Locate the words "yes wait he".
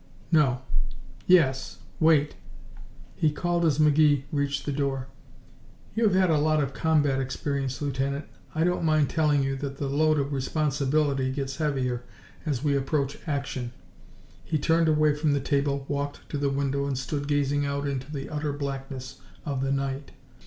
1.27-3.31